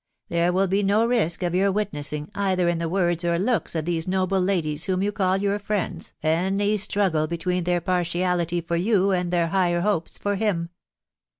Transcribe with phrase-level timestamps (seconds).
[0.29, 3.85] •.There will be no ask of your witnessing, either in the words or looks of
[3.85, 9.11] these noUe ladies whom you call your friends, any struggle between their partiality for you
[9.11, 10.71] and their higher hopes for him.